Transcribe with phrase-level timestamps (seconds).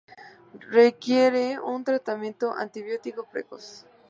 [0.71, 3.85] Requiere un tratamiento antibiótico precoz.